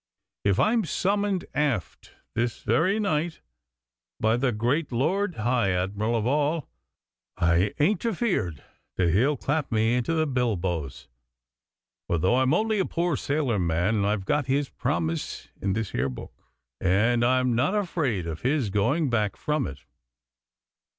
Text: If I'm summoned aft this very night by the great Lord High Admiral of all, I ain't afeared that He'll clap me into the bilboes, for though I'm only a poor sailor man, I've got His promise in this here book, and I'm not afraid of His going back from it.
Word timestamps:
If 0.43 0.59
I'm 0.59 0.83
summoned 0.83 1.45
aft 1.53 2.15
this 2.33 2.63
very 2.63 2.99
night 2.99 3.39
by 4.19 4.35
the 4.35 4.51
great 4.51 4.91
Lord 4.91 5.35
High 5.35 5.69
Admiral 5.73 6.15
of 6.15 6.25
all, 6.25 6.67
I 7.37 7.75
ain't 7.77 8.03
afeared 8.03 8.63
that 8.95 9.13
He'll 9.13 9.37
clap 9.37 9.71
me 9.71 9.93
into 9.93 10.15
the 10.15 10.25
bilboes, 10.25 11.07
for 12.07 12.17
though 12.17 12.37
I'm 12.37 12.51
only 12.55 12.79
a 12.79 12.85
poor 12.85 13.15
sailor 13.15 13.59
man, 13.59 14.03
I've 14.03 14.25
got 14.25 14.47
His 14.47 14.69
promise 14.69 15.49
in 15.61 15.73
this 15.73 15.91
here 15.91 16.09
book, 16.09 16.33
and 16.79 17.23
I'm 17.23 17.53
not 17.53 17.75
afraid 17.75 18.25
of 18.25 18.41
His 18.41 18.71
going 18.71 19.11
back 19.11 19.35
from 19.35 19.67
it. 19.67 19.85